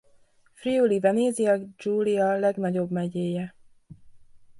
[0.53, 3.55] Friuli-Venezia-Giulia legnagyobb megyéje.